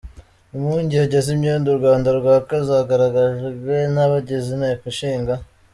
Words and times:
Impungenge 0.55 1.17
z’imyenda 1.25 1.67
u 1.69 1.77
Rwanda 1.79 2.09
rwaka 2.19 2.53
zagaragajwe 2.67 3.75
n’abagize 3.93 4.47
Inteko 4.55 4.85
Ishinga. 4.93 5.33